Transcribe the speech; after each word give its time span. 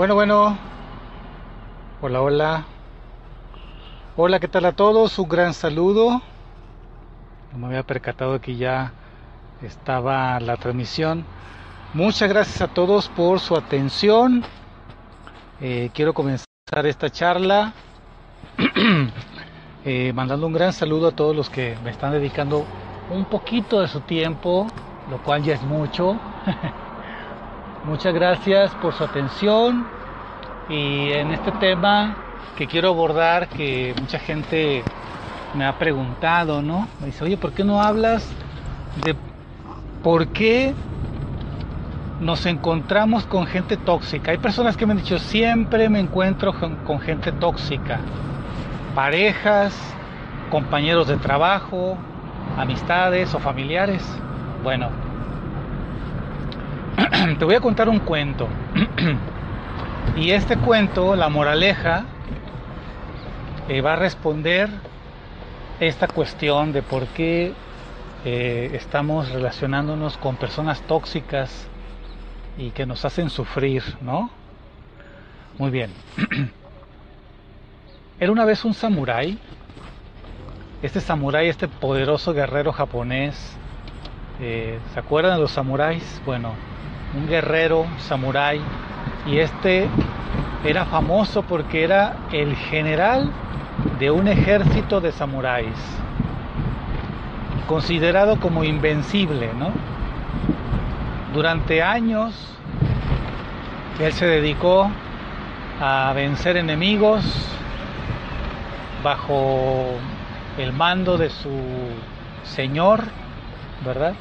Bueno, 0.00 0.14
bueno. 0.14 0.56
Hola, 2.00 2.22
hola. 2.22 2.64
Hola, 4.16 4.40
¿qué 4.40 4.48
tal 4.48 4.64
a 4.64 4.72
todos? 4.72 5.18
Un 5.18 5.28
gran 5.28 5.52
saludo. 5.52 6.22
No 7.52 7.58
me 7.58 7.66
había 7.66 7.82
percatado 7.82 8.40
que 8.40 8.56
ya 8.56 8.92
estaba 9.60 10.40
la 10.40 10.56
transmisión. 10.56 11.22
Muchas 11.92 12.30
gracias 12.30 12.62
a 12.62 12.68
todos 12.68 13.10
por 13.10 13.40
su 13.40 13.54
atención. 13.54 14.42
Eh, 15.60 15.90
quiero 15.92 16.14
comenzar 16.14 16.46
esta 16.84 17.10
charla 17.10 17.74
eh, 19.84 20.14
mandando 20.14 20.46
un 20.46 20.54
gran 20.54 20.72
saludo 20.72 21.08
a 21.08 21.12
todos 21.12 21.36
los 21.36 21.50
que 21.50 21.76
me 21.84 21.90
están 21.90 22.12
dedicando 22.12 22.64
un 23.10 23.26
poquito 23.26 23.82
de 23.82 23.88
su 23.88 24.00
tiempo, 24.00 24.66
lo 25.10 25.18
cual 25.18 25.42
ya 25.42 25.56
es 25.56 25.62
mucho. 25.62 26.16
Muchas 27.84 28.12
gracias 28.12 28.74
por 28.74 28.92
su 28.92 29.02
atención 29.04 29.86
y 30.68 31.12
en 31.12 31.32
este 31.32 31.50
tema 31.52 32.14
que 32.54 32.66
quiero 32.66 32.90
abordar, 32.90 33.48
que 33.48 33.94
mucha 33.98 34.18
gente 34.18 34.84
me 35.54 35.64
ha 35.64 35.78
preguntado, 35.78 36.60
¿no? 36.60 36.86
Me 37.00 37.06
dice, 37.06 37.24
oye, 37.24 37.38
¿por 37.38 37.52
qué 37.52 37.64
no 37.64 37.80
hablas 37.80 38.30
de 39.02 39.16
por 40.02 40.28
qué 40.28 40.74
nos 42.20 42.44
encontramos 42.44 43.24
con 43.24 43.46
gente 43.46 43.78
tóxica? 43.78 44.32
Hay 44.32 44.38
personas 44.38 44.76
que 44.76 44.84
me 44.84 44.92
han 44.92 44.98
dicho, 44.98 45.18
siempre 45.18 45.88
me 45.88 46.00
encuentro 46.00 46.52
con 46.84 47.00
gente 47.00 47.32
tóxica, 47.32 47.98
parejas, 48.94 49.74
compañeros 50.50 51.08
de 51.08 51.16
trabajo, 51.16 51.96
amistades 52.58 53.34
o 53.34 53.38
familiares. 53.38 54.04
Bueno, 54.62 54.90
te 57.38 57.44
voy 57.44 57.54
a 57.54 57.60
contar 57.60 57.88
un 57.88 58.00
cuento. 58.00 58.48
y 60.16 60.30
este 60.30 60.56
cuento, 60.56 61.16
la 61.16 61.28
moraleja, 61.28 62.04
eh, 63.68 63.80
va 63.80 63.94
a 63.94 63.96
responder 63.96 64.68
esta 65.78 66.08
cuestión 66.08 66.72
de 66.72 66.82
por 66.82 67.06
qué 67.08 67.54
eh, 68.24 68.70
estamos 68.74 69.30
relacionándonos 69.30 70.16
con 70.18 70.36
personas 70.36 70.82
tóxicas 70.82 71.68
y 72.58 72.70
que 72.70 72.84
nos 72.84 73.04
hacen 73.04 73.30
sufrir, 73.30 73.82
¿no? 74.00 74.30
Muy 75.58 75.70
bien. 75.70 75.90
Era 78.20 78.32
una 78.32 78.44
vez 78.44 78.64
un 78.64 78.74
samurái. 78.74 79.38
Este 80.82 81.00
samurái, 81.00 81.48
este 81.48 81.68
poderoso 81.68 82.34
guerrero 82.34 82.72
japonés. 82.72 83.56
Eh, 84.40 84.78
¿Se 84.92 85.00
acuerdan 85.00 85.36
de 85.36 85.40
los 85.42 85.50
samuráis? 85.52 86.20
Bueno, 86.24 86.54
un 87.14 87.26
guerrero 87.26 87.86
samurái 87.98 88.60
y 89.26 89.38
este 89.38 89.88
era 90.64 90.84
famoso 90.84 91.42
porque 91.42 91.84
era 91.84 92.16
el 92.32 92.54
general 92.54 93.30
de 93.98 94.10
un 94.10 94.28
ejército 94.28 95.00
de 95.00 95.12
samuráis, 95.12 95.76
considerado 97.66 98.38
como 98.38 98.64
invencible, 98.64 99.50
¿no? 99.58 99.70
Durante 101.32 101.82
años 101.82 102.34
él 103.98 104.12
se 104.12 104.26
dedicó 104.26 104.90
a 105.80 106.12
vencer 106.14 106.56
enemigos 106.56 107.24
bajo 109.02 109.94
el 110.58 110.72
mando 110.72 111.16
de 111.16 111.30
su 111.30 111.50
señor, 112.44 113.04
¿verdad? 113.84 114.14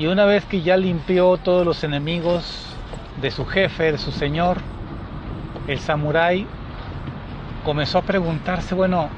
Y 0.00 0.06
una 0.06 0.24
vez 0.24 0.46
que 0.46 0.62
ya 0.62 0.78
limpió 0.78 1.36
todos 1.36 1.66
los 1.66 1.84
enemigos 1.84 2.74
de 3.20 3.30
su 3.30 3.44
jefe, 3.44 3.92
de 3.92 3.98
su 3.98 4.10
señor, 4.10 4.56
el 5.68 5.78
samurái 5.78 6.46
comenzó 7.66 7.98
a 7.98 8.02
preguntarse, 8.02 8.74
bueno, 8.74 9.10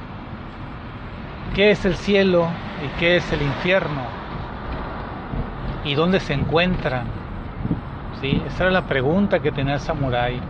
¿qué 1.55 1.71
es 1.71 1.85
el 1.85 1.95
cielo 1.95 2.49
y 2.85 2.99
qué 2.99 3.19
es 3.19 3.33
el 3.33 3.43
infierno? 3.43 4.03
¿Y 5.85 5.95
dónde 5.95 6.19
se 6.19 6.33
encuentran? 6.33 7.07
¿Sí? 8.21 8.43
Esa 8.49 8.65
era 8.65 8.73
la 8.73 8.87
pregunta 8.87 9.39
que 9.39 9.53
tenía 9.53 9.75
el 9.75 9.81
samurái. 9.81 10.41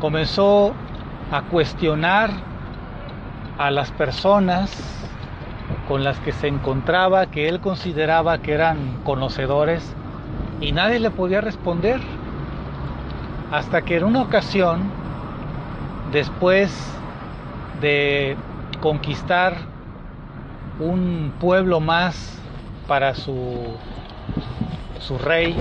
Comenzó 0.00 0.72
a 1.30 1.42
cuestionar 1.42 2.30
a 3.58 3.70
las 3.70 3.90
personas 3.90 5.06
con 5.90 6.04
las 6.04 6.20
que 6.20 6.30
se 6.30 6.46
encontraba, 6.46 7.26
que 7.32 7.48
él 7.48 7.58
consideraba 7.58 8.38
que 8.38 8.52
eran 8.52 9.00
conocedores, 9.02 9.92
y 10.60 10.70
nadie 10.70 11.00
le 11.00 11.10
podía 11.10 11.40
responder. 11.40 12.00
Hasta 13.50 13.82
que 13.82 13.96
en 13.96 14.04
una 14.04 14.22
ocasión, 14.22 14.82
después 16.12 16.70
de 17.80 18.36
conquistar 18.80 19.56
un 20.78 21.32
pueblo 21.40 21.80
más 21.80 22.40
para 22.86 23.16
su, 23.16 23.74
su 25.00 25.18
rey, 25.18 25.56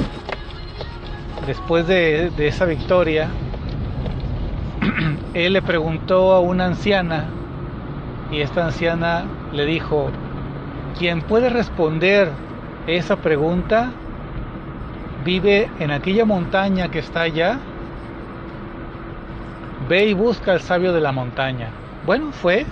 después 1.48 1.88
de, 1.88 2.30
de 2.38 2.48
esa 2.50 2.66
victoria, 2.66 3.30
él 5.34 5.54
le 5.54 5.64
preguntó 5.64 6.34
a 6.34 6.40
una 6.40 6.68
anciana, 6.68 7.26
y 8.32 8.42
esta 8.42 8.64
anciana 8.64 9.26
le 9.54 9.66
dijo, 9.66 10.10
quien 10.98 11.22
puede 11.22 11.50
responder 11.50 12.30
esa 12.88 13.16
pregunta 13.18 13.92
vive 15.24 15.70
en 15.80 15.92
aquella 15.92 16.26
montaña 16.26 16.90
que 16.90 17.00
está 17.00 17.22
allá. 17.22 17.60
Ve 19.88 20.08
y 20.08 20.14
busca 20.14 20.52
al 20.52 20.62
sabio 20.62 20.94
de 20.94 21.02
la 21.02 21.12
montaña. 21.12 21.70
Bueno, 22.06 22.32
fue 22.32 22.66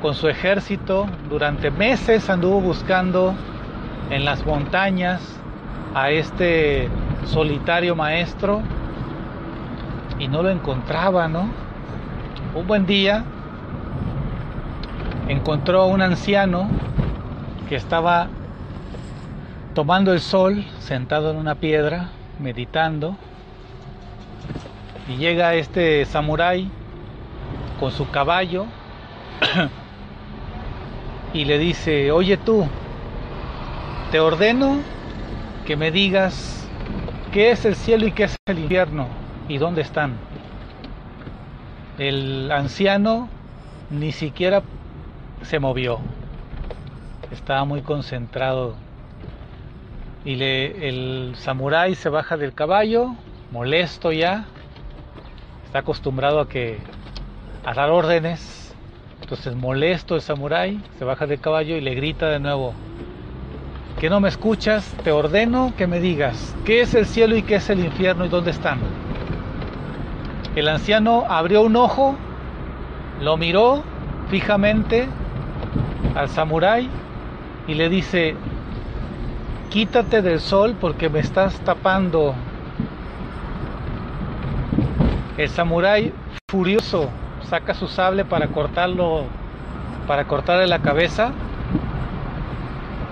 con 0.00 0.14
su 0.14 0.28
ejército, 0.28 1.06
durante 1.30 1.70
meses 1.70 2.28
anduvo 2.28 2.60
buscando 2.60 3.34
en 4.10 4.24
las 4.24 4.44
montañas 4.44 5.20
a 5.94 6.10
este 6.10 6.88
solitario 7.24 7.96
maestro 7.96 8.60
y 10.18 10.28
no 10.28 10.42
lo 10.42 10.50
encontraba, 10.50 11.28
¿no? 11.28 11.48
Un 12.54 12.66
buen 12.66 12.84
día 12.84 13.24
encontró 15.28 15.82
a 15.82 15.86
un 15.86 16.02
anciano 16.02 16.68
que 17.68 17.76
estaba 17.76 18.28
tomando 19.74 20.12
el 20.12 20.20
sol 20.20 20.64
sentado 20.80 21.30
en 21.30 21.36
una 21.36 21.56
piedra, 21.56 22.10
meditando, 22.38 23.16
y 25.08 25.16
llega 25.16 25.54
este 25.54 26.04
samurái 26.04 26.70
con 27.80 27.90
su 27.90 28.10
caballo 28.10 28.66
y 31.34 31.44
le 31.44 31.58
dice, 31.58 32.10
oye 32.12 32.36
tú, 32.36 32.66
te 34.10 34.20
ordeno 34.20 34.78
que 35.66 35.76
me 35.76 35.90
digas 35.90 36.68
qué 37.32 37.50
es 37.50 37.64
el 37.64 37.74
cielo 37.74 38.06
y 38.06 38.12
qué 38.12 38.24
es 38.24 38.36
el 38.46 38.58
infierno 38.60 39.08
y 39.48 39.58
dónde 39.58 39.82
están. 39.82 40.14
El 41.98 42.50
anciano 42.52 43.28
ni 43.90 44.12
siquiera 44.12 44.62
se 45.44 45.58
movió. 45.58 45.98
Estaba 47.30 47.64
muy 47.64 47.82
concentrado. 47.82 48.74
Y 50.24 50.36
le, 50.36 50.88
el 50.88 51.34
samurái 51.36 51.94
se 51.94 52.08
baja 52.08 52.36
del 52.36 52.54
caballo, 52.54 53.14
molesto 53.50 54.12
ya. 54.12 54.46
Está 55.66 55.80
acostumbrado 55.80 56.40
a 56.40 56.48
que 56.48 56.78
a 57.64 57.74
dar 57.74 57.90
órdenes. 57.90 58.64
Entonces 59.20 59.56
molesto 59.56 60.14
el 60.16 60.20
samurái, 60.20 60.82
se 60.98 61.04
baja 61.04 61.26
del 61.26 61.40
caballo 61.40 61.76
y 61.76 61.80
le 61.80 61.94
grita 61.94 62.28
de 62.28 62.38
nuevo, 62.38 62.74
que 63.98 64.10
no 64.10 64.20
me 64.20 64.28
escuchas, 64.28 64.84
te 65.02 65.12
ordeno 65.12 65.72
que 65.78 65.86
me 65.86 65.98
digas 65.98 66.54
qué 66.66 66.82
es 66.82 66.94
el 66.94 67.06
cielo 67.06 67.34
y 67.34 67.42
qué 67.42 67.54
es 67.54 67.70
el 67.70 67.80
infierno 67.80 68.26
y 68.26 68.28
dónde 68.28 68.50
están. 68.50 68.80
El 70.54 70.68
anciano 70.68 71.24
abrió 71.26 71.62
un 71.62 71.74
ojo, 71.74 72.16
lo 73.22 73.38
miró 73.38 73.82
fijamente 74.28 75.08
al 76.14 76.28
samurái 76.28 76.88
y 77.66 77.74
le 77.74 77.88
dice, 77.88 78.34
quítate 79.70 80.22
del 80.22 80.40
sol 80.40 80.76
porque 80.80 81.08
me 81.08 81.20
estás 81.20 81.58
tapando. 81.60 82.34
El 85.36 85.48
samurái 85.48 86.12
furioso 86.50 87.10
saca 87.48 87.74
su 87.74 87.88
sable 87.88 88.24
para 88.24 88.48
cortarlo, 88.48 89.24
para 90.06 90.24
cortarle 90.26 90.66
la 90.66 90.78
cabeza, 90.78 91.32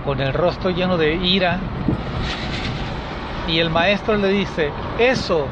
con 0.05 0.21
el 0.21 0.33
rostro 0.33 0.71
lleno 0.71 0.97
de 0.97 1.15
ira. 1.15 1.59
Y 3.49 3.59
el 3.59 3.71
maestro 3.71 4.17
le 4.17 4.29
dice, 4.29 4.71
eso 4.99 5.47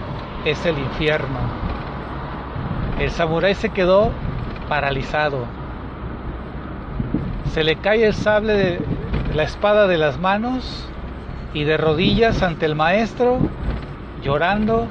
es 0.45 0.65
el 0.65 0.79
infierno. 0.79 1.39
El 3.01 3.11
samurái 3.11 3.55
se 3.55 3.71
quedó 3.71 4.13
paralizado 4.69 5.60
se 7.53 7.65
le 7.65 7.77
cae 7.77 8.07
el 8.07 8.15
sable 8.15 8.55
de 8.55 8.81
la 9.35 9.43
espada 9.43 9.87
de 9.87 9.99
las 9.99 10.19
manos 10.19 10.85
y 11.53 11.65
de 11.65 11.77
rodillas 11.77 12.43
ante 12.43 12.67
el 12.67 12.77
maestro, 12.77 13.39
llorando, 14.23 14.87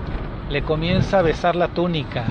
le 0.49 0.61
comienza 0.61 1.19
a 1.19 1.21
besar 1.21 1.55
la 1.55 1.69
túnica. 1.69 2.25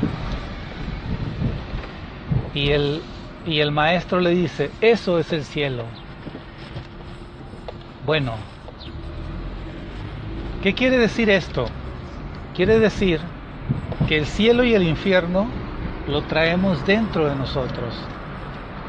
Y 2.55 2.71
el, 2.71 3.01
y 3.47 3.61
el 3.61 3.73
maestro 3.73 4.21
le 4.21 4.31
dice, 4.31 4.71
eso 4.81 5.19
es 5.19 5.33
el 5.33 5.45
cielo. 5.45 5.85
Bueno, 8.05 8.35
¿qué 10.63 10.75
quiere 10.75 10.99
decir 10.99 11.31
esto? 11.31 11.67
Quiere 12.55 12.79
decir 12.81 13.21
que 14.09 14.19
el 14.19 14.27
cielo 14.27 14.65
y 14.65 14.75
el 14.75 14.83
infierno 14.83 15.47
lo 16.07 16.23
traemos 16.23 16.85
dentro 16.87 17.29
de 17.29 17.37
nosotros. 17.37 17.95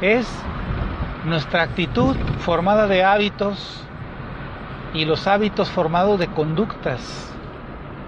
Es 0.01 0.27
nuestra 1.25 1.63
actitud 1.63 2.15
formada 2.39 2.87
de 2.87 3.03
hábitos 3.03 3.83
y 4.93 5.05
los 5.05 5.27
hábitos 5.27 5.69
formados 5.69 6.19
de 6.19 6.27
conductas. 6.27 7.33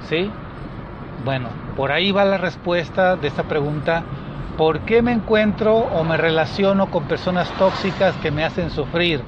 ¿Sí? 0.08 0.31
Bueno, 1.24 1.50
por 1.75 1.92
ahí 1.92 2.12
va 2.12 2.25
la 2.25 2.38
respuesta 2.38 3.16
de 3.16 3.28
esta 3.28 3.44
pregunta. 3.44 4.04
¿Por 4.58 4.81
qué 4.81 5.02
me 5.02 5.12
encuentro 5.12 5.78
o 5.78 6.04
me 6.04 6.18
relaciono 6.18 6.90
con 6.90 7.06
personas 7.06 7.50
tóxicas 7.58 8.16
que 8.18 8.31
me 8.31 8.44
hacen 8.44 8.69
sufrir? 8.69 9.22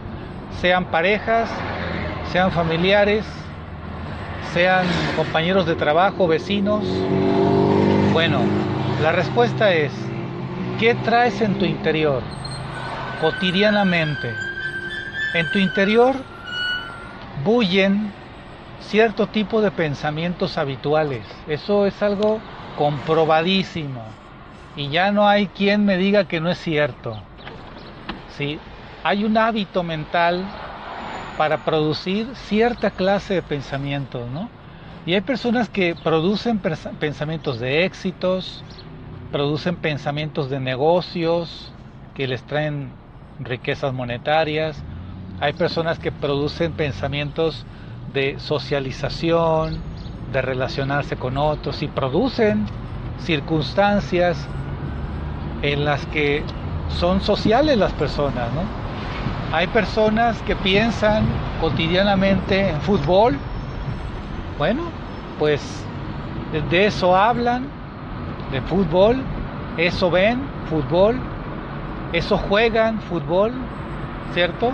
Sean 0.60 0.86
parejas, 0.86 1.50
sean 2.32 2.52
familiares, 2.52 3.26
sean 4.54 4.86
compañeros 5.16 5.66
de 5.66 5.76
trabajo, 5.76 6.28
vecinos. 6.28 6.84
Bueno, 8.12 8.40
la 9.02 9.12
respuesta 9.12 9.74
es, 9.74 9.92
¿qué 10.80 10.96
traes 10.96 11.42
en 11.42 11.58
tu 11.58 11.66
interior 11.66 12.22
cotidianamente? 13.24 14.34
En 15.34 15.50
tu 15.50 15.58
interior 15.58 16.14
bullen 17.46 18.12
cierto 18.82 19.28
tipo 19.28 19.62
de 19.62 19.72
pensamientos 19.72 20.58
habituales. 20.58 21.24
Eso 21.48 21.86
es 21.86 22.04
algo 22.04 22.42
comprobadísimo. 22.78 24.04
Y 24.76 24.90
ya 24.90 25.14
no 25.14 25.26
hay 25.26 25.48
quien 25.48 25.86
me 25.86 25.96
diga 25.96 26.26
que 26.26 26.42
no 26.42 26.52
es 26.52 26.58
cierto. 26.58 27.18
¿Sí? 28.38 28.60
Hay 29.06 29.24
un 29.24 29.38
hábito 29.38 29.84
mental 29.84 30.44
para 31.38 31.64
producir 31.64 32.28
cierta 32.36 32.92
clase 32.92 33.36
de 33.36 33.42
pensamientos, 33.42 34.30
¿no? 34.32 34.50
Y 35.06 35.14
hay 35.14 35.22
personas 35.22 35.70
que 35.70 35.96
producen 35.96 36.60
pensamientos 36.60 37.62
de 37.62 37.86
éxitos, 37.86 38.64
producen 39.32 39.78
pensamientos 39.78 40.50
de 40.50 40.60
negocios 40.60 41.72
que 42.16 42.28
les 42.28 42.44
traen 42.44 42.92
riquezas 43.40 43.94
monetarias, 43.94 44.82
hay 45.40 45.54
personas 45.54 46.00
que 46.00 46.12
producen 46.12 46.74
pensamientos 46.74 47.66
de 48.14 48.40
socialización, 48.40 49.80
de 50.32 50.42
relacionarse 50.42 51.16
con 51.16 51.38
otros 51.38 51.82
y 51.82 51.88
producen 51.88 52.66
circunstancias 53.20 54.48
en 55.62 55.86
las 55.86 56.06
que 56.08 56.44
son 56.90 57.22
sociales 57.22 57.78
las 57.78 57.94
personas, 57.94 58.52
¿no? 58.54 58.62
Hay 59.56 59.68
personas 59.68 60.42
que 60.42 60.56
piensan 60.56 61.26
cotidianamente 61.62 62.70
en 62.70 62.82
fútbol, 62.82 63.38
bueno, 64.58 64.84
pues 65.40 65.84
de 66.70 66.86
eso 66.86 67.16
hablan, 67.16 67.68
de 68.52 68.62
fútbol, 68.62 69.22
eso 69.78 70.10
ven, 70.12 70.42
fútbol, 70.70 71.20
eso 72.14 72.38
juegan, 72.38 73.02
fútbol, 73.02 73.52
¿cierto? 74.34 74.72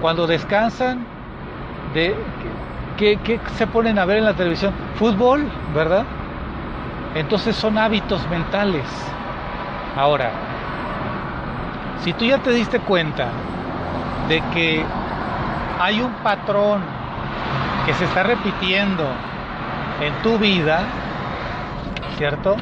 Cuando 0.00 0.26
descansan, 0.26 1.04
de, 1.92 2.14
¿qué, 2.96 3.40
se 3.56 3.66
ponen 3.66 3.98
a 3.98 4.04
ver 4.04 4.18
en 4.18 4.24
la 4.24 4.34
televisión? 4.34 4.72
Fútbol, 4.94 5.44
¿verdad? 5.74 6.04
Entonces 7.14 7.56
son 7.56 7.78
hábitos 7.78 8.28
mentales. 8.28 8.84
Ahora, 9.96 10.30
si 12.00 12.12
tú 12.12 12.24
ya 12.24 12.38
te 12.38 12.52
diste 12.52 12.78
cuenta 12.78 13.28
de 14.28 14.40
que 14.54 14.84
hay 15.80 16.00
un 16.00 16.12
patrón 16.22 16.82
que 17.86 17.94
se 17.94 18.04
está 18.04 18.22
repitiendo 18.22 19.04
en 20.00 20.14
tu 20.22 20.38
vida, 20.38 20.82
¿cierto? 22.16 22.56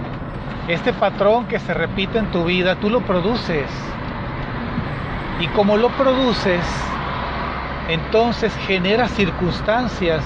Este 0.68 0.92
patrón 0.92 1.46
que 1.46 1.58
se 1.58 1.74
repite 1.74 2.18
en 2.18 2.30
tu 2.30 2.44
vida, 2.44 2.76
tú 2.76 2.88
lo 2.88 3.00
produces. 3.00 3.68
Y 5.38 5.48
como 5.48 5.76
lo 5.76 5.90
produces, 5.90 6.64
entonces 7.88 8.54
genera 8.66 9.06
circunstancias 9.08 10.24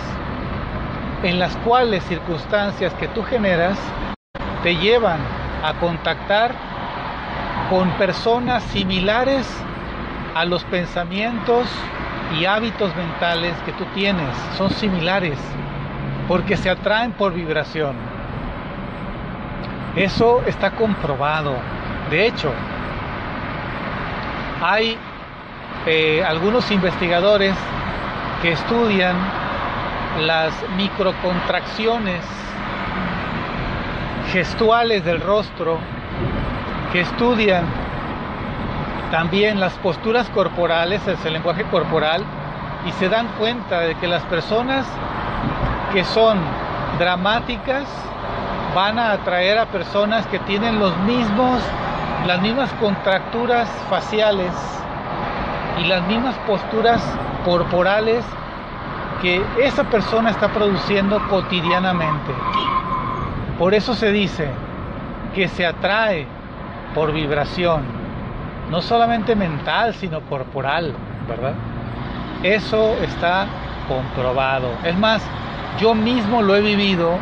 en 1.22 1.38
las 1.38 1.54
cuales 1.58 2.04
circunstancias 2.04 2.94
que 2.94 3.08
tú 3.08 3.22
generas 3.22 3.78
te 4.62 4.76
llevan 4.76 5.20
a 5.64 5.74
contactar 5.74 6.54
con 7.68 7.90
personas 7.92 8.62
similares 8.64 9.46
a 10.34 10.44
los 10.44 10.64
pensamientos 10.64 11.68
y 12.38 12.44
hábitos 12.44 12.94
mentales 12.96 13.56
que 13.64 13.72
tú 13.72 13.84
tienes. 13.94 14.34
Son 14.56 14.70
similares 14.70 15.38
porque 16.28 16.56
se 16.56 16.70
atraen 16.70 17.12
por 17.12 17.32
vibración. 17.32 17.96
Eso 19.96 20.42
está 20.46 20.70
comprobado. 20.70 21.56
De 22.10 22.26
hecho, 22.26 22.52
hay 24.60 24.96
eh, 25.86 26.22
algunos 26.26 26.70
investigadores 26.70 27.54
que 28.42 28.52
estudian 28.52 29.16
las 30.20 30.52
microcontracciones 30.76 32.22
gestuales 34.32 35.04
del 35.04 35.20
rostro, 35.20 35.78
que 36.92 37.00
estudian 37.00 37.64
también 39.10 39.58
las 39.58 39.72
posturas 39.74 40.28
corporales, 40.30 41.00
el 41.24 41.32
lenguaje 41.32 41.64
corporal, 41.64 42.22
y 42.86 42.92
se 42.92 43.08
dan 43.08 43.26
cuenta 43.38 43.80
de 43.80 43.94
que 43.96 44.06
las 44.06 44.22
personas 44.24 44.86
que 45.92 46.04
son 46.04 46.38
dramáticas 46.98 47.84
van 48.74 48.98
a 48.98 49.12
atraer 49.12 49.58
a 49.58 49.66
personas 49.66 50.26
que 50.26 50.38
tienen 50.40 50.78
los 50.78 50.96
mismos, 50.98 51.60
las 52.26 52.40
mismas 52.42 52.72
contracturas 52.74 53.68
faciales 53.88 54.52
y 55.82 55.86
las 55.86 56.06
mismas 56.06 56.36
posturas 56.46 57.02
corporales 57.44 58.24
que 59.22 59.42
esa 59.58 59.84
persona 59.84 60.30
está 60.30 60.48
produciendo 60.48 61.20
cotidianamente. 61.28 62.32
Por 63.58 63.74
eso 63.74 63.94
se 63.94 64.10
dice 64.12 64.48
que 65.34 65.48
se 65.48 65.66
atrae 65.66 66.26
por 66.94 67.12
vibración, 67.12 67.82
no 68.70 68.80
solamente 68.82 69.34
mental, 69.34 69.94
sino 69.94 70.20
corporal, 70.22 70.94
¿verdad? 71.28 71.54
Eso 72.42 72.96
está 73.02 73.46
comprobado. 73.88 74.68
Es 74.84 74.96
más, 74.96 75.22
yo 75.78 75.94
mismo 75.94 76.42
lo 76.42 76.56
he 76.56 76.60
vivido, 76.60 77.18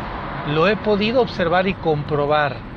lo 0.47 0.67
he 0.67 0.75
podido 0.77 1.21
observar 1.21 1.67
y 1.67 1.73
comprobar. 1.73 2.68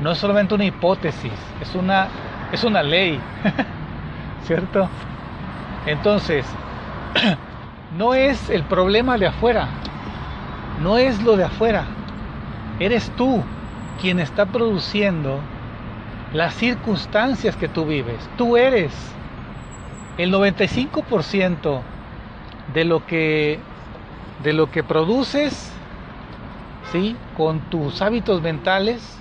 No 0.00 0.12
es 0.12 0.18
solamente 0.18 0.54
una 0.54 0.64
hipótesis, 0.64 1.32
es 1.60 1.74
una, 1.74 2.08
es 2.52 2.64
una 2.64 2.82
ley, 2.82 3.18
¿cierto? 4.44 4.88
Entonces, 5.86 6.44
no 7.96 8.14
es 8.14 8.50
el 8.50 8.62
problema 8.64 9.16
de 9.16 9.26
afuera, 9.28 9.68
no 10.82 10.98
es 10.98 11.22
lo 11.22 11.36
de 11.36 11.44
afuera, 11.44 11.84
eres 12.78 13.10
tú 13.16 13.42
quien 14.00 14.20
está 14.20 14.46
produciendo 14.46 15.40
las 16.32 16.54
circunstancias 16.54 17.56
que 17.56 17.68
tú 17.68 17.86
vives. 17.86 18.28
Tú 18.36 18.56
eres 18.56 18.92
el 20.18 20.32
95% 20.32 21.80
de 22.74 22.84
lo 22.84 23.06
que 23.06 23.58
de 24.42 24.52
lo 24.52 24.70
que 24.70 24.84
produces, 24.84 25.72
¿sí? 26.92 27.16
Con 27.36 27.60
tus 27.70 28.02
hábitos 28.02 28.42
mentales, 28.42 29.18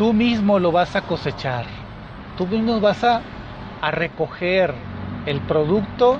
tú 0.00 0.14
mismo 0.14 0.58
lo 0.58 0.72
vas 0.72 0.96
a 0.96 1.02
cosechar. 1.02 1.66
Tú 2.38 2.46
mismo 2.46 2.80
vas 2.80 3.04
a, 3.04 3.20
a 3.82 3.90
recoger 3.90 4.72
el 5.26 5.42
producto 5.42 6.18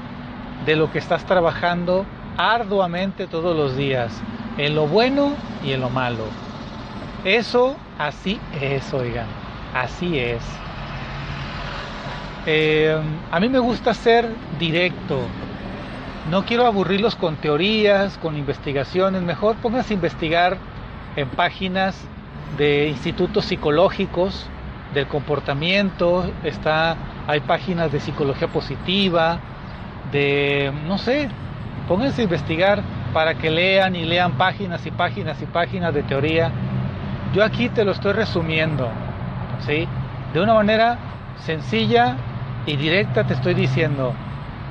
de 0.66 0.76
lo 0.76 0.92
que 0.92 0.98
estás 0.98 1.24
trabajando 1.24 2.04
arduamente 2.36 3.26
todos 3.26 3.56
los 3.56 3.78
días, 3.78 4.20
en 4.58 4.74
lo 4.74 4.86
bueno 4.86 5.32
y 5.64 5.72
en 5.72 5.80
lo 5.80 5.88
malo. 5.88 6.24
Eso 7.24 7.74
así 7.98 8.38
es, 8.60 8.92
oigan, 8.92 9.28
así 9.74 10.18
es. 10.18 10.42
Eh, 12.44 13.00
a 13.30 13.40
mí 13.40 13.48
me 13.48 13.60
gusta 13.60 13.94
ser 13.94 14.28
directo. 14.58 15.20
No 16.30 16.44
quiero 16.44 16.66
aburrirlos 16.66 17.16
con 17.16 17.36
teorías, 17.36 18.18
con 18.18 18.36
investigaciones. 18.36 19.22
Mejor 19.22 19.56
pónganse 19.56 19.94
a 19.94 19.96
investigar 19.96 20.58
en 21.16 21.30
páginas 21.30 22.06
de 22.56 22.88
institutos 22.88 23.44
psicológicos 23.46 24.48
del 24.94 25.06
comportamiento. 25.06 26.30
Está 26.42 26.96
hay 27.30 27.40
páginas 27.40 27.92
de 27.92 28.00
psicología 28.00 28.48
positiva, 28.48 29.38
de, 30.10 30.72
no 30.86 30.98
sé, 30.98 31.28
pónganse 31.86 32.22
a 32.22 32.24
investigar 32.24 32.82
para 33.12 33.34
que 33.34 33.50
lean 33.50 33.94
y 33.94 34.04
lean 34.04 34.32
páginas 34.32 34.84
y 34.86 34.90
páginas 34.90 35.40
y 35.40 35.46
páginas 35.46 35.94
de 35.94 36.02
teoría. 36.02 36.50
Yo 37.32 37.44
aquí 37.44 37.68
te 37.68 37.84
lo 37.84 37.92
estoy 37.92 38.14
resumiendo, 38.14 38.88
¿sí? 39.64 39.86
De 40.32 40.40
una 40.40 40.54
manera 40.54 40.98
sencilla 41.44 42.16
y 42.66 42.76
directa 42.76 43.24
te 43.24 43.34
estoy 43.34 43.54
diciendo, 43.54 44.12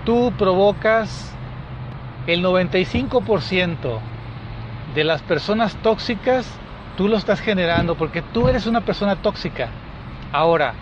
tú 0.05 0.33
provocas 0.37 1.33
el 2.27 2.43
95% 2.43 3.99
de 4.95 5.03
las 5.03 5.21
personas 5.21 5.75
tóxicas, 5.77 6.45
tú 6.99 7.07
lo 7.07 7.15
estás 7.15 7.39
generando 7.39 7.95
porque 7.95 8.21
tú 8.21 8.49
eres 8.49 8.67
una 8.67 8.81
persona 8.81 9.15
tóxica. 9.15 9.69
Ahora, 10.33 10.73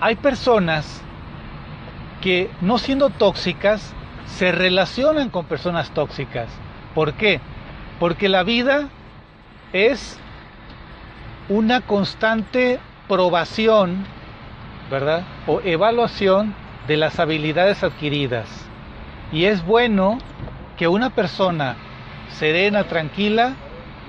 hay 0.00 0.14
personas 0.14 1.02
que 2.20 2.48
no 2.60 2.78
siendo 2.78 3.10
tóxicas 3.10 3.92
se 4.26 4.52
relacionan 4.52 5.30
con 5.30 5.46
personas 5.46 5.90
tóxicas. 5.90 6.48
¿Por 6.94 7.14
qué? 7.14 7.40
Porque 7.98 8.28
la 8.28 8.44
vida 8.44 8.88
es 9.72 10.16
una 11.48 11.80
constante 11.80 12.78
probación, 13.08 14.06
¿verdad? 14.92 15.24
O 15.48 15.60
evaluación 15.64 16.54
de 16.86 16.98
las 16.98 17.18
habilidades 17.18 17.82
adquiridas. 17.82 18.46
Y 19.32 19.46
es 19.46 19.66
bueno 19.66 20.18
que 20.76 20.86
una 20.86 21.10
persona 21.10 21.74
serena, 22.28 22.84
tranquila, 22.84 23.56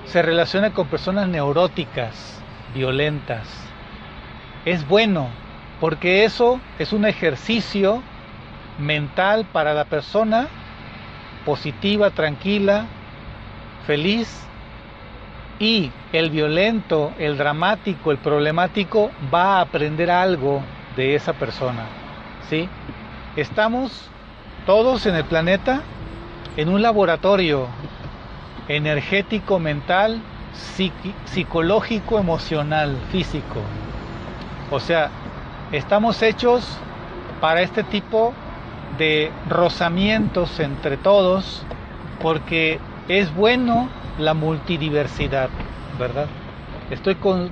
se 0.06 0.22
relacione 0.22 0.72
con 0.72 0.88
personas 0.88 1.28
neuróticas, 1.28 2.40
violentas. 2.74 3.48
Es 4.64 4.86
bueno, 4.86 5.28
porque 5.80 6.24
eso 6.24 6.60
es 6.78 6.92
un 6.92 7.04
ejercicio 7.04 8.02
mental 8.78 9.46
para 9.52 9.74
la 9.74 9.84
persona 9.84 10.48
positiva, 11.44 12.10
tranquila, 12.10 12.86
feliz 13.86 14.46
y 15.58 15.90
el 16.12 16.30
violento, 16.30 17.12
el 17.18 17.36
dramático, 17.36 18.10
el 18.10 18.18
problemático 18.18 19.10
va 19.32 19.58
a 19.58 19.60
aprender 19.62 20.10
algo 20.10 20.62
de 20.96 21.14
esa 21.14 21.32
persona. 21.32 21.84
¿sí? 22.48 22.68
Estamos 23.36 24.10
todos 24.66 25.06
en 25.06 25.14
el 25.14 25.24
planeta 25.24 25.82
en 26.56 26.68
un 26.68 26.82
laboratorio 26.82 27.68
energético, 28.68 29.58
mental, 29.58 30.20
psicológico, 31.24 32.18
emocional, 32.18 32.96
físico. 33.10 33.60
O 34.70 34.80
sea, 34.80 35.10
Estamos 35.72 36.20
hechos 36.20 36.76
para 37.40 37.62
este 37.62 37.82
tipo 37.82 38.34
de 38.98 39.32
rozamientos 39.48 40.60
entre 40.60 40.98
todos 40.98 41.62
porque 42.20 42.78
es 43.08 43.34
bueno 43.34 43.88
la 44.18 44.34
multidiversidad, 44.34 45.48
¿verdad? 45.98 46.26
Estoy 46.90 47.14
con, 47.14 47.50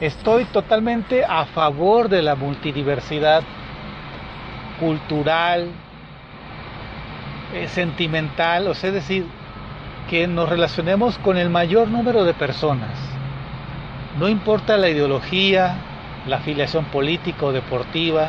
estoy 0.00 0.46
totalmente 0.46 1.22
a 1.22 1.44
favor 1.44 2.08
de 2.08 2.22
la 2.22 2.34
multidiversidad 2.34 3.42
cultural, 4.80 5.68
eh, 7.52 7.68
sentimental, 7.68 8.68
o 8.68 8.74
sea, 8.74 8.88
es 8.88 8.94
decir, 8.94 9.26
que 10.14 10.28
nos 10.28 10.48
relacionemos 10.48 11.18
con 11.18 11.36
el 11.38 11.50
mayor 11.50 11.88
número 11.88 12.22
de 12.22 12.34
personas. 12.34 12.96
No 14.16 14.28
importa 14.28 14.76
la 14.76 14.88
ideología, 14.88 15.74
la 16.28 16.36
afiliación 16.36 16.84
política 16.84 17.46
o 17.46 17.52
deportiva, 17.52 18.28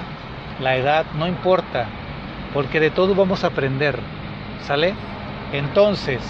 la 0.60 0.77
edad, 0.77 1.06
no 1.15 1.27
importa, 1.27 1.86
porque 2.56 2.80
de 2.80 2.89
todo 2.89 3.13
vamos 3.13 3.44
a 3.44 3.50
aprender, 3.50 4.00
¿sale? 4.63 4.96
Entonces, 5.54 6.22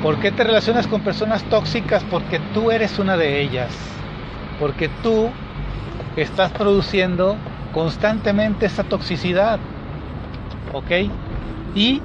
¿por 0.00 0.20
qué 0.20 0.30
te 0.30 0.44
relacionas 0.44 0.86
con 0.86 1.00
personas 1.00 1.42
tóxicas? 1.42 2.04
Porque 2.04 2.38
tú 2.54 2.70
eres 2.70 3.00
una 3.00 3.16
de 3.16 3.40
ellas, 3.40 3.76
porque 4.60 4.88
tú 5.02 5.28
estás 6.14 6.52
produciendo 6.52 7.34
constantemente 7.74 8.66
esa 8.66 8.84
toxicidad, 8.84 9.58
¿ok? 10.72 11.10
Y 11.74 12.00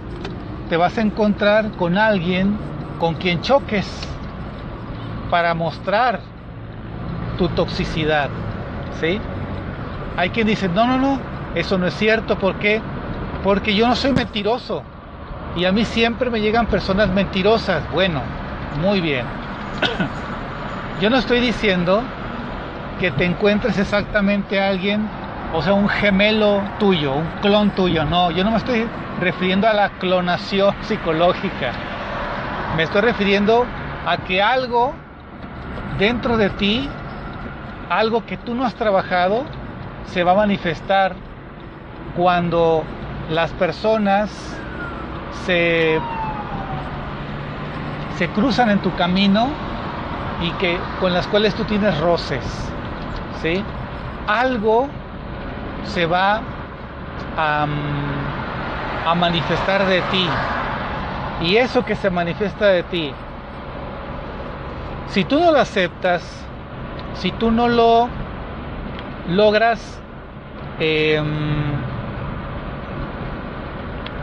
te 0.73 0.77
vas 0.77 0.97
a 0.97 1.01
encontrar 1.01 1.69
con 1.73 1.99
alguien 1.99 2.57
con 2.97 3.13
quien 3.13 3.41
choques 3.41 3.85
para 5.29 5.53
mostrar 5.53 6.21
tu 7.37 7.47
toxicidad. 7.49 8.31
¿Sí? 8.99 9.21
Hay 10.17 10.31
quien 10.31 10.47
dice, 10.47 10.67
no, 10.69 10.87
no, 10.87 10.97
no, 10.97 11.19
eso 11.53 11.77
no 11.77 11.85
es 11.85 11.93
cierto. 11.93 12.39
¿Por 12.39 12.55
qué? 12.55 12.81
Porque 13.43 13.75
yo 13.75 13.87
no 13.87 13.95
soy 13.95 14.13
mentiroso. 14.13 14.81
Y 15.55 15.65
a 15.65 15.71
mí 15.71 15.85
siempre 15.85 16.31
me 16.31 16.41
llegan 16.41 16.65
personas 16.65 17.07
mentirosas. 17.09 17.83
Bueno, 17.91 18.23
muy 18.81 18.99
bien. 18.99 19.27
yo 20.99 21.11
no 21.11 21.17
estoy 21.17 21.39
diciendo 21.39 22.01
que 22.99 23.11
te 23.11 23.25
encuentres 23.25 23.77
exactamente 23.77 24.59
a 24.59 24.69
alguien, 24.69 25.07
o 25.53 25.61
sea, 25.61 25.73
un 25.73 25.87
gemelo 25.87 26.61
tuyo, 26.79 27.13
un 27.13 27.27
clon 27.41 27.69
tuyo. 27.71 28.03
No, 28.05 28.31
yo 28.31 28.43
no 28.43 28.51
me 28.51 28.57
estoy 28.57 28.87
refiriendo 29.19 29.67
a 29.67 29.73
la 29.73 29.89
clonación 29.89 30.75
psicológica. 30.81 31.71
Me 32.75 32.83
estoy 32.83 33.01
refiriendo 33.01 33.65
a 34.05 34.17
que 34.17 34.41
algo 34.41 34.93
dentro 35.99 36.37
de 36.37 36.49
ti 36.49 36.89
algo 37.89 38.25
que 38.25 38.37
tú 38.37 38.55
no 38.55 38.65
has 38.65 38.73
trabajado 38.73 39.43
se 40.07 40.23
va 40.23 40.31
a 40.31 40.35
manifestar 40.35 41.13
cuando 42.15 42.83
las 43.29 43.51
personas 43.51 44.29
se, 45.45 45.99
se 48.17 48.27
cruzan 48.29 48.69
en 48.69 48.79
tu 48.79 48.93
camino 48.95 49.49
y 50.41 50.51
que 50.53 50.79
con 50.99 51.13
las 51.13 51.27
cuales 51.27 51.53
tú 51.55 51.63
tienes 51.65 51.97
roces, 51.99 52.43
¿sí? 53.41 53.63
Algo 54.27 54.89
se 55.85 56.05
va 56.05 56.41
a, 57.37 57.67
a 59.05 59.15
manifestar 59.15 59.85
de 59.85 60.01
ti 60.03 60.29
y 61.41 61.57
eso 61.57 61.83
que 61.83 61.95
se 61.95 62.09
manifiesta 62.09 62.67
de 62.67 62.83
ti, 62.83 63.13
si 65.07 65.23
tú 65.25 65.39
no 65.39 65.51
lo 65.51 65.59
aceptas, 65.59 66.23
si 67.15 67.31
tú 67.31 67.51
no 67.51 67.67
lo 67.67 68.07
logras 69.29 69.99
em, 70.79 71.25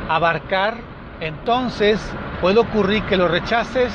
abarcar, 0.09 0.79
entonces 1.21 2.01
puede 2.41 2.59
ocurrir 2.59 3.03
que 3.05 3.17
lo 3.17 3.29
rechaces 3.29 3.93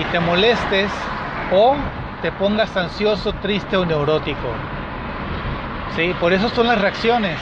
y 0.00 0.04
te 0.04 0.20
molestes 0.20 0.90
o 1.52 1.74
te 2.22 2.30
pongas 2.32 2.76
ansioso, 2.76 3.32
triste 3.34 3.76
o 3.76 3.84
neurótico. 3.84 4.48
¿Sí? 5.96 6.14
Por 6.20 6.32
eso 6.32 6.48
son 6.50 6.66
las 6.66 6.80
reacciones. 6.80 7.38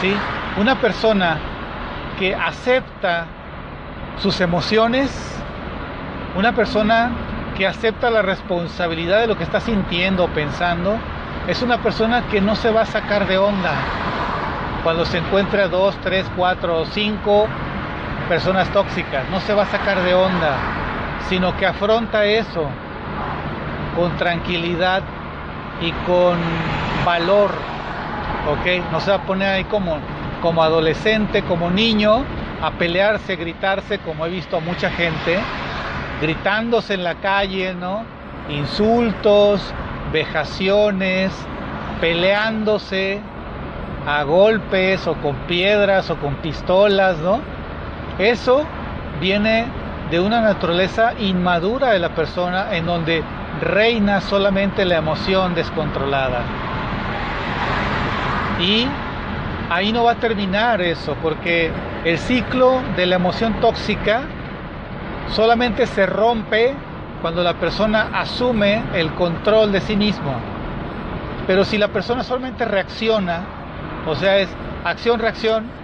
¿Sí? 0.00 0.14
Una 0.58 0.80
persona 0.80 1.38
que 2.18 2.34
acepta 2.34 3.26
sus 4.18 4.40
emociones, 4.40 5.10
una 6.36 6.52
persona 6.52 7.10
que 7.56 7.66
acepta 7.66 8.10
la 8.10 8.22
responsabilidad 8.22 9.20
de 9.20 9.26
lo 9.26 9.36
que 9.36 9.44
está 9.44 9.60
sintiendo 9.60 10.24
o 10.24 10.28
pensando, 10.28 10.96
es 11.46 11.62
una 11.62 11.78
persona 11.78 12.22
que 12.30 12.40
no 12.40 12.54
se 12.54 12.70
va 12.70 12.82
a 12.82 12.86
sacar 12.86 13.26
de 13.26 13.38
onda 13.38 13.72
cuando 14.82 15.04
se 15.04 15.18
encuentra 15.18 15.68
dos, 15.68 15.96
tres, 16.02 16.26
cuatro 16.36 16.84
cinco 16.86 17.46
personas 18.28 18.68
tóxicas. 18.70 19.28
No 19.30 19.40
se 19.40 19.54
va 19.54 19.62
a 19.62 19.66
sacar 19.66 20.02
de 20.02 20.14
onda, 20.14 20.56
sino 21.28 21.56
que 21.56 21.66
afronta 21.66 22.24
eso 22.24 22.68
con 23.96 24.16
tranquilidad 24.16 25.02
y 25.80 25.92
con 26.06 26.38
valor. 27.04 27.50
¿Ok? 28.48 28.90
No 28.90 29.00
se 29.00 29.10
va 29.10 29.18
a 29.18 29.26
poner 29.26 29.48
ahí 29.48 29.64
como, 29.64 29.98
como 30.40 30.62
adolescente, 30.62 31.42
como 31.42 31.70
niño, 31.70 32.24
a 32.60 32.70
pelearse, 32.72 33.36
gritarse, 33.36 33.98
como 33.98 34.26
he 34.26 34.30
visto 34.30 34.56
a 34.56 34.60
mucha 34.60 34.90
gente 34.90 35.38
gritándose 36.22 36.94
en 36.94 37.02
la 37.02 37.16
calle, 37.16 37.74
¿no? 37.74 38.04
Insultos, 38.48 39.60
vejaciones, 40.12 41.32
peleándose 42.00 43.20
a 44.06 44.22
golpes 44.22 45.06
o 45.06 45.14
con 45.14 45.34
piedras 45.48 46.10
o 46.10 46.16
con 46.16 46.36
pistolas, 46.36 47.18
¿no? 47.18 47.40
Eso 48.18 48.64
viene 49.20 49.66
de 50.10 50.20
una 50.20 50.40
naturaleza 50.40 51.14
inmadura 51.18 51.90
de 51.90 51.98
la 51.98 52.10
persona 52.10 52.68
en 52.72 52.86
donde 52.86 53.24
reina 53.60 54.20
solamente 54.20 54.84
la 54.84 54.96
emoción 54.96 55.54
descontrolada. 55.54 56.42
Y 58.60 58.86
ahí 59.70 59.92
no 59.92 60.04
va 60.04 60.12
a 60.12 60.16
terminar 60.16 60.80
eso, 60.80 61.16
porque 61.22 61.70
el 62.04 62.18
ciclo 62.18 62.80
de 62.96 63.06
la 63.06 63.16
emoción 63.16 63.54
tóxica 63.60 64.22
solamente 65.30 65.86
se 65.86 66.06
rompe 66.06 66.74
cuando 67.20 67.42
la 67.42 67.54
persona 67.54 68.10
asume 68.12 68.82
el 68.94 69.12
control 69.14 69.72
de 69.72 69.80
sí 69.80 69.96
mismo. 69.96 70.34
Pero 71.46 71.64
si 71.64 71.78
la 71.78 71.88
persona 71.88 72.22
solamente 72.22 72.64
reacciona, 72.64 73.40
o 74.06 74.14
sea, 74.14 74.38
es 74.38 74.48
acción-reacción, 74.84 75.82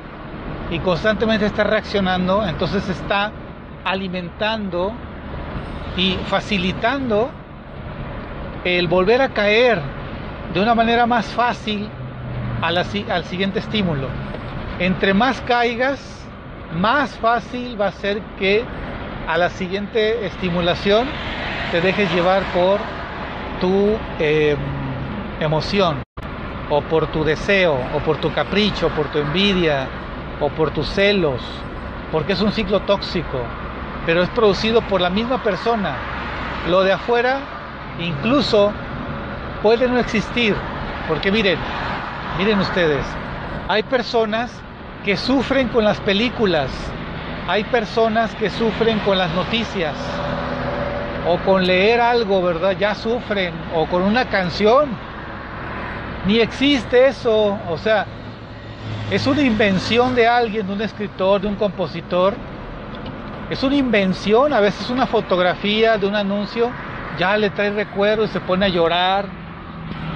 y 0.71 0.79
constantemente 0.81 1.47
está 1.47 1.65
reaccionando, 1.65 2.47
entonces 2.47 2.89
está 2.89 3.33
alimentando 3.85 4.93
y 5.97 6.17
facilitando 6.27 7.31
el 8.65 8.87
volver 8.87 9.23
a 9.23 9.31
caer 9.31 9.81
de 10.53 10.61
una 10.61 10.75
manera 10.75 11.07
más 11.07 11.27
fácil 11.27 11.89
al 12.63 13.25
siguiente 13.25 13.59
estímulo. 13.59 14.09
Entre 14.79 15.15
más 15.15 15.41
caigas, 15.43 16.01
más 16.75 17.11
fácil 17.19 17.81
va 17.81 17.89
a 17.89 17.93
ser 17.93 18.21
que 18.39 18.65
a 19.27 19.37
la 19.37 19.51
siguiente 19.51 20.27
estimulación 20.27 21.07
te 21.71 21.81
dejes 21.81 22.13
llevar 22.15 22.43
por 22.55 22.79
tu 23.61 23.97
em, 24.19 24.57
emoción 25.41 26.03
o 26.71 26.81
por 26.83 27.09
tu 27.09 27.25
deseo 27.25 27.79
o 27.95 27.99
por 28.01 28.19
tu 28.19 28.33
capricho, 28.33 28.89
por 28.91 29.07
tu 29.09 29.19
envidia 29.19 29.87
o 30.41 30.49
por 30.49 30.71
tus 30.71 30.89
celos, 30.89 31.41
porque 32.13 32.33
es 32.33 32.41
un 32.41 32.53
ciclo 32.53 32.81
tóxico, 32.81 33.43
pero 34.07 34.23
es 34.23 34.29
producido 34.31 34.81
por 34.83 35.01
la 35.01 35.11
misma 35.11 35.43
persona. 35.43 35.97
Lo 36.69 36.83
de 36.83 36.93
afuera 36.93 37.41
incluso 38.01 38.73
puede 39.63 39.89
no 39.89 39.99
existir, 39.99 40.55
porque 41.07 41.31
miren, 41.33 41.59
miren 42.39 42.59
ustedes, 42.61 43.05
hay 43.69 43.83
personas 43.83 44.53
que 45.05 45.17
sufren 45.17 45.69
con 45.69 45.85
las 45.85 46.01
películas, 46.01 46.71
hay 47.47 47.65
personas 47.65 48.35
que 48.35 48.51
sufren 48.51 48.99
con 49.01 49.19
las 49.19 49.33
noticias, 49.35 49.95
o 51.27 51.37
con 51.39 51.67
leer 51.67 52.01
algo, 52.01 52.43
¿verdad? 52.43 52.77
Ya 52.79 52.95
sufren, 52.95 53.53
o 53.75 53.87
con 53.87 54.03
una 54.03 54.27
canción. 54.27 54.89
Ni 56.27 56.41
existe 56.41 57.07
eso, 57.07 57.59
o 57.69 57.79
sea, 57.79 58.07
es 59.11 59.27
una 59.27 59.43
invención 59.43 60.15
de 60.15 60.27
alguien, 60.27 60.67
de 60.67 60.73
un 60.73 60.83
escritor, 60.83 61.41
de 61.41 61.49
un 61.49 61.57
compositor. 61.57 62.35
Es 63.51 63.63
una 63.63 63.77
invención, 63.77 64.53
a 64.53 64.61
veces 64.61 64.91
una 64.91 65.07
fotografía 65.07 65.97
de 65.97 66.07
un 66.07 66.15
anuncio, 66.15 66.71
ya 67.19 67.37
le 67.37 67.51
trae 67.51 67.71
recuerdo 67.71 68.25
y 68.25 68.29
se 68.29 68.41
pone 68.41 68.67
a 68.67 68.69
llorar, 68.69 69.27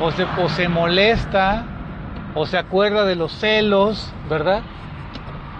o 0.00 0.10
se, 0.12 0.24
o 0.24 0.48
se 0.48 0.68
molesta, 0.68 1.64
o 2.34 2.46
se 2.46 2.58
acuerda 2.58 3.04
de 3.04 3.16
los 3.16 3.32
celos, 3.32 4.12
¿verdad? 4.28 4.62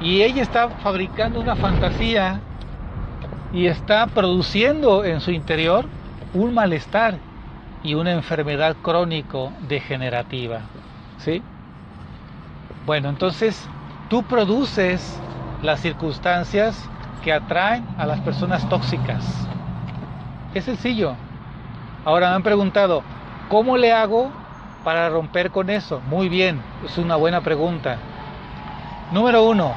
Y 0.00 0.22
ella 0.22 0.42
está 0.42 0.68
fabricando 0.68 1.40
una 1.40 1.54
fantasía 1.56 2.40
y 3.52 3.66
está 3.66 4.06
produciendo 4.06 5.04
en 5.04 5.20
su 5.20 5.30
interior 5.30 5.84
un 6.34 6.54
malestar 6.54 7.18
y 7.82 7.94
una 7.94 8.12
enfermedad 8.12 8.76
crónico 8.82 9.52
degenerativa. 9.68 10.62
¿Sí? 11.18 11.42
Bueno, 12.86 13.10
entonces 13.10 13.68
tú 14.08 14.22
produces 14.24 15.20
las 15.62 15.80
circunstancias 15.80 16.88
que 17.22 17.32
atraen 17.32 17.86
a 17.98 18.06
las 18.06 18.20
personas 18.20 18.68
tóxicas. 18.68 19.24
Es 20.54 20.64
sencillo. 20.64 21.14
Ahora 22.04 22.30
me 22.30 22.36
han 22.36 22.42
preguntado, 22.42 23.04
¿cómo 23.48 23.76
le 23.76 23.92
hago 23.92 24.30
para 24.84 25.08
romper 25.08 25.50
con 25.50 25.70
eso? 25.70 26.00
Muy 26.08 26.28
bien, 26.28 26.60
es 26.84 26.98
una 26.98 27.16
buena 27.16 27.40
pregunta. 27.40 27.98
Número 29.12 29.44
uno, 29.44 29.72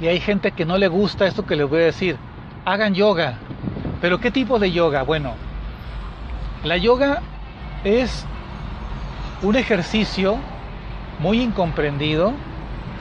y 0.00 0.06
hay 0.06 0.20
gente 0.20 0.52
que 0.52 0.64
no 0.64 0.76
le 0.78 0.88
gusta 0.88 1.26
esto 1.26 1.46
que 1.46 1.56
les 1.56 1.68
voy 1.68 1.82
a 1.82 1.86
decir. 1.86 2.16
Hagan 2.64 2.94
yoga. 2.94 3.38
¿Pero 4.00 4.18
qué 4.18 4.30
tipo 4.30 4.58
de 4.58 4.72
yoga? 4.72 5.02
Bueno, 5.02 5.34
la 6.64 6.76
yoga 6.76 7.22
es 7.84 8.26
un 9.42 9.56
ejercicio 9.56 10.36
muy 11.20 11.40
incomprendido 11.40 12.32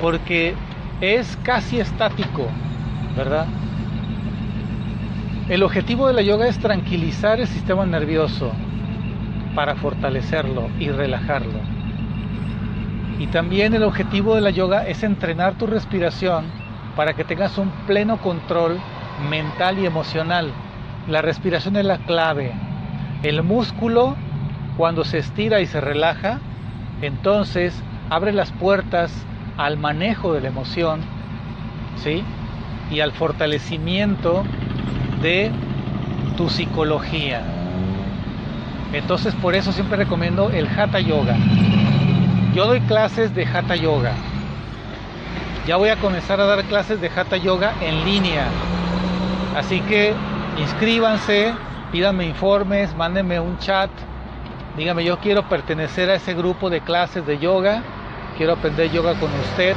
porque 0.02 0.56
es 1.02 1.38
casi 1.44 1.80
estático, 1.80 2.48
¿verdad? 3.18 3.48
El 5.50 5.64
objetivo 5.64 6.08
de 6.08 6.14
la 6.14 6.22
yoga 6.22 6.48
es 6.48 6.58
tranquilizar 6.60 7.40
el 7.40 7.48
sistema 7.48 7.86
nervioso 7.86 8.52
para 9.56 9.76
fortalecerlo 9.76 10.70
y 10.80 10.90
relajarlo. 10.90 11.60
Y 13.20 13.28
también 13.28 13.74
el 13.74 13.84
objetivo 13.84 14.36
de 14.36 14.42
la 14.42 14.50
yoga 14.50 14.88
es 14.88 15.04
entrenar 15.04 15.54
tu 15.56 15.68
respiración 15.68 16.46
para 16.96 17.14
que 17.14 17.24
tengas 17.24 17.58
un 17.58 17.70
pleno 17.88 18.18
control 18.18 18.80
mental 19.30 19.80
y 19.80 19.86
emocional. 19.86 20.52
La 21.08 21.22
respiración 21.22 21.76
es 21.76 21.86
la 21.86 21.98
clave. 22.00 22.52
El 23.24 23.44
músculo, 23.44 24.16
cuando 24.78 25.04
se 25.04 25.20
estira 25.20 25.62
y 25.62 25.66
se 25.66 25.80
relaja, 25.80 26.40
entonces 27.02 27.82
abre 28.10 28.34
las 28.34 28.52
puertas 28.52 29.26
al 29.58 29.78
manejo 29.78 30.34
de 30.34 30.42
la 30.42 30.48
emoción, 30.48 31.02
¿sí? 31.98 32.24
Y 32.92 33.00
al 33.00 33.12
fortalecimiento 33.12 34.44
de 35.22 35.52
tu 36.36 36.50
psicología. 36.50 37.63
Entonces 38.94 39.34
por 39.36 39.56
eso 39.56 39.72
siempre 39.72 39.98
recomiendo 39.98 40.50
el 40.52 40.68
Hatha 40.68 41.00
Yoga. 41.00 41.36
Yo 42.54 42.68
doy 42.68 42.80
clases 42.82 43.34
de 43.36 43.46
Hatha 43.46 43.76
Yoga 43.76 44.14
ya 45.66 45.78
voy 45.78 45.90
a 45.90 45.96
comenzar 45.96 46.42
a 46.42 46.46
dar 46.46 46.64
clases 46.66 47.00
de 47.00 47.08
Hatha 47.08 47.38
Yoga 47.38 47.74
en 47.82 48.04
línea. 48.04 48.48
Así 49.56 49.80
que 49.82 50.14
inscríbanse, 50.60 51.54
pídanme 51.92 52.26
informes, 52.26 52.94
mándenme 52.96 53.40
un 53.40 53.58
chat, 53.60 53.90
dígame 54.76 55.06
yo 55.06 55.20
quiero 55.20 55.48
pertenecer 55.48 56.10
a 56.10 56.16
ese 56.16 56.34
grupo 56.34 56.70
de 56.70 56.82
clases 56.82 57.26
de 57.26 57.38
yoga, 57.40 57.82
quiero 58.38 58.54
aprender 58.54 58.92
yoga 58.92 59.14
con 59.16 59.30
usted 59.40 59.76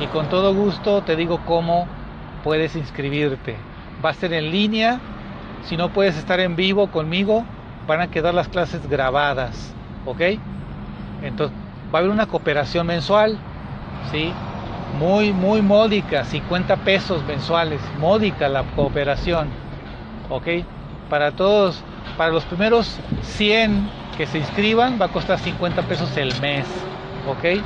y 0.00 0.06
con 0.06 0.26
todo 0.28 0.54
gusto 0.54 1.02
te 1.02 1.16
digo 1.16 1.40
cómo 1.44 1.86
puedes 2.42 2.74
inscribirte. 2.74 3.56
Va 4.02 4.10
a 4.10 4.14
ser 4.14 4.32
en 4.32 4.50
línea, 4.50 5.00
si 5.64 5.76
no 5.76 5.90
puedes 5.90 6.16
estar 6.16 6.40
en 6.40 6.56
vivo 6.56 6.86
conmigo, 6.90 7.44
van 7.86 8.00
a 8.00 8.10
quedar 8.10 8.34
las 8.34 8.48
clases 8.48 8.88
grabadas, 8.88 9.74
¿ok? 10.04 10.20
Entonces 11.22 11.56
va 11.94 11.98
a 11.98 12.02
haber 12.02 12.10
una 12.10 12.26
cooperación 12.26 12.86
mensual, 12.86 13.38
¿sí? 14.10 14.32
muy, 14.98 15.32
muy 15.32 15.62
módica, 15.62 16.24
50 16.24 16.76
pesos 16.78 17.22
mensuales, 17.24 17.80
módica 17.98 18.48
la 18.48 18.62
cooperación, 18.74 19.48
¿ok? 20.30 20.46
Para 21.10 21.32
todos, 21.32 21.82
para 22.16 22.32
los 22.32 22.44
primeros 22.44 22.98
100 23.22 23.88
que 24.16 24.26
se 24.26 24.38
inscriban 24.38 24.98
va 25.00 25.06
a 25.06 25.12
costar 25.12 25.38
50 25.38 25.82
pesos 25.82 26.16
el 26.16 26.32
mes, 26.40 26.66
¿ok? 27.28 27.60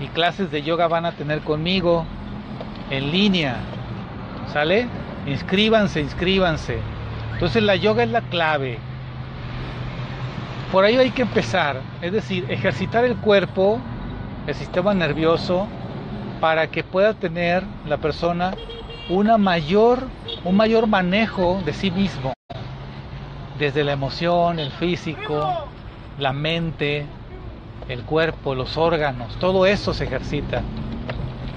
Y 0.00 0.06
clases 0.08 0.50
de 0.50 0.62
yoga 0.62 0.88
van 0.88 1.06
a 1.06 1.12
tener 1.12 1.40
conmigo 1.40 2.04
en 2.90 3.10
línea, 3.10 3.56
¿sale? 4.52 4.88
Inscríbanse, 5.26 6.00
inscríbanse. 6.00 6.78
Entonces 7.34 7.62
la 7.62 7.76
yoga 7.76 8.02
es 8.02 8.10
la 8.10 8.20
clave. 8.20 8.78
Por 10.72 10.86
ahí 10.86 10.96
hay 10.96 11.10
que 11.10 11.20
empezar, 11.20 11.82
es 12.00 12.12
decir, 12.12 12.46
ejercitar 12.48 13.04
el 13.04 13.16
cuerpo, 13.16 13.78
el 14.46 14.54
sistema 14.54 14.94
nervioso, 14.94 15.68
para 16.40 16.68
que 16.68 16.82
pueda 16.82 17.12
tener 17.12 17.62
la 17.86 17.98
persona 17.98 18.54
una 19.10 19.36
mayor, 19.36 19.98
un 20.44 20.56
mayor 20.56 20.86
manejo 20.86 21.60
de 21.66 21.74
sí 21.74 21.90
mismo, 21.90 22.32
desde 23.58 23.84
la 23.84 23.92
emoción, 23.92 24.58
el 24.58 24.70
físico, 24.70 25.46
la 26.18 26.32
mente, 26.32 27.04
el 27.90 28.02
cuerpo, 28.04 28.54
los 28.54 28.78
órganos, 28.78 29.36
todo 29.36 29.66
eso 29.66 29.92
se 29.92 30.04
ejercita, 30.04 30.62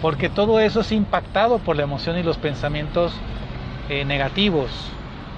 porque 0.01 0.27
todo 0.27 0.59
eso 0.59 0.81
es 0.81 0.91
impactado 0.91 1.59
por 1.59 1.77
la 1.77 1.83
emoción 1.83 2.17
y 2.17 2.23
los 2.23 2.37
pensamientos 2.37 3.13
eh, 3.87 4.03
negativos, 4.03 4.69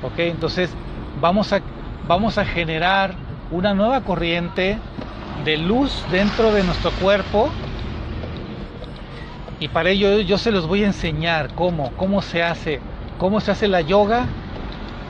¿ok? 0.02 0.18
Entonces 0.18 0.74
vamos 1.22 1.54
a, 1.54 1.62
vamos 2.08 2.40
a 2.40 2.46
generar 2.46 3.27
una 3.52 3.74
nueva 3.74 4.02
corriente 4.02 4.78
de 5.46 5.58
luz 5.58 6.04
dentro 6.12 6.52
de 6.52 6.64
nuestro 6.64 6.92
cuerpo 6.92 7.50
y 9.60 9.70
para 9.70 9.90
ello 9.90 10.20
yo 10.20 10.38
se 10.38 10.52
los 10.52 10.68
voy 10.68 10.84
a 10.84 10.88
enseñar 10.88 11.54
cómo, 11.56 11.92
cómo 11.98 12.22
se 12.22 12.44
hace, 12.44 12.80
cómo 13.18 13.40
se 13.40 13.52
hace 13.52 13.68
la 13.68 13.82
yoga 13.82 14.26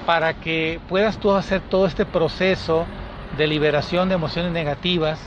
para 0.06 0.34
que 0.36 0.80
puedas 0.88 1.18
tú 1.18 1.32
hacer 1.34 1.62
todo 1.62 1.86
este 1.86 2.06
proceso 2.06 2.86
de 3.38 3.48
liberación 3.48 4.08
de 4.08 4.16
emociones 4.16 4.52
negativas, 4.54 5.20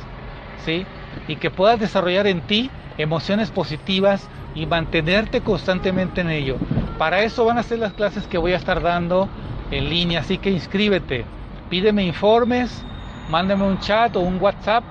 ¿sí? 0.65 0.87
Y 1.29 1.37
que 1.37 1.51
puedas 1.51 1.79
desarrollar 1.79 2.27
en 2.27 2.41
ti 2.41 2.71
emociones 2.97 3.51
positivas 3.51 4.27
y 4.55 4.67
mantenerte 4.67 5.43
constantemente 5.43 6.23
en 6.23 6.31
ello. 6.31 6.57
Para 6.99 7.23
eso 7.23 7.45
van 7.45 7.59
a 7.59 7.63
ser 7.63 7.79
las 7.79 7.93
clases 7.93 8.27
que 8.27 8.39
voy 8.39 8.53
a 8.53 8.57
estar 8.57 8.81
dando 8.81 9.29
en 9.71 9.91
línea, 9.91 10.21
así 10.21 10.39
que 10.39 10.51
inscríbete, 10.51 11.27
pídeme 11.69 12.05
informes, 12.05 12.85
mándame 13.31 13.65
un 13.65 13.79
chat 13.79 14.15
o 14.17 14.21
un 14.21 14.41
WhatsApp, 14.41 14.85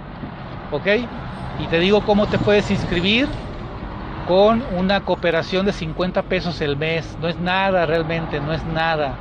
¿ok? 0.71 0.87
Y 1.59 1.67
te 1.67 1.79
digo 1.79 2.01
cómo 2.01 2.27
te 2.27 2.37
puedes 2.37 2.71
inscribir 2.71 3.27
con 4.27 4.63
una 4.75 5.01
cooperación 5.01 5.65
de 5.65 5.73
50 5.73 6.23
pesos 6.23 6.61
el 6.61 6.77
mes. 6.77 7.17
No 7.21 7.27
es 7.27 7.37
nada 7.39 7.85
realmente, 7.85 8.39
no 8.39 8.53
es 8.53 8.63
nada. 8.65 9.15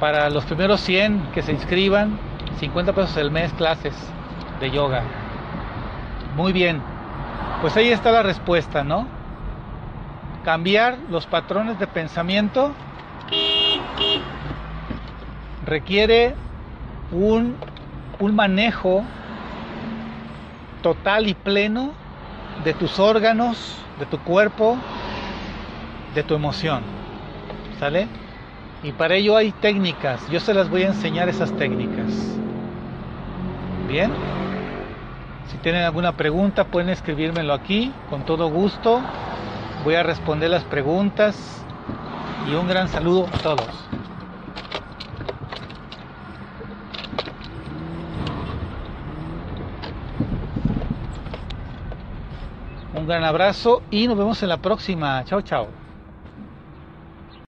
Para 0.00 0.30
los 0.30 0.44
primeros 0.44 0.80
100 0.80 1.30
que 1.32 1.42
se 1.42 1.52
inscriban, 1.52 2.18
50 2.58 2.92
pesos 2.92 3.16
el 3.16 3.30
mes 3.30 3.52
clases 3.54 3.94
de 4.60 4.70
yoga. 4.70 5.02
Muy 6.36 6.52
bien. 6.52 6.82
Pues 7.60 7.76
ahí 7.76 7.90
está 7.90 8.10
la 8.12 8.22
respuesta, 8.22 8.84
¿no? 8.84 9.18
cambiar 10.48 10.96
los 11.10 11.26
patrones 11.26 11.78
de 11.78 11.86
pensamiento 11.86 12.72
requiere 15.66 16.34
un, 17.12 17.54
un 18.20 18.34
manejo 18.34 19.04
total 20.82 21.26
y 21.26 21.34
pleno 21.34 21.92
de 22.64 22.74
tus 22.74 22.98
órganos, 22.98 23.78
de 23.98 24.06
tu 24.06 24.18
cuerpo, 24.18 24.76
de 26.14 26.22
tu 26.22 26.34
emoción. 26.34 26.82
¿Sale? 27.78 28.08
Y 28.82 28.92
para 28.92 29.14
ello 29.14 29.36
hay 29.36 29.52
técnicas. 29.52 30.28
Yo 30.30 30.40
se 30.40 30.54
las 30.54 30.68
voy 30.68 30.82
a 30.82 30.88
enseñar 30.88 31.28
esas 31.28 31.52
técnicas. 31.52 32.36
Bien. 33.88 34.12
Si 35.48 35.56
tienen 35.58 35.82
alguna 35.82 36.12
pregunta 36.12 36.64
pueden 36.64 36.90
escribírmelo 36.90 37.54
aquí 37.54 37.92
con 38.10 38.24
todo 38.24 38.50
gusto. 38.50 39.00
Voy 39.84 39.94
a 39.94 40.02
responder 40.02 40.50
las 40.50 40.64
preguntas 40.64 41.64
y 42.50 42.54
un 42.54 42.68
gran 42.68 42.88
saludo 42.88 43.26
a 43.32 43.38
todos. 43.38 43.88
Un 52.94 52.97
gran 53.08 53.24
abrazo 53.24 53.82
y 53.90 54.06
nos 54.06 54.16
vemos 54.18 54.42
en 54.42 54.48
la 54.50 54.58
próxima. 54.58 55.24
Chao, 55.24 55.42
chao. 55.42 55.87